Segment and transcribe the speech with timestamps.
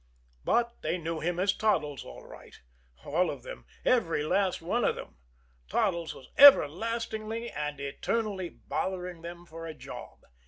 [0.43, 2.59] But they knew him as Toddles, all right!
[3.05, 5.17] All of them did, every last one of them!
[5.69, 10.21] Toddles was everlastingly and eternally bothering them for a job.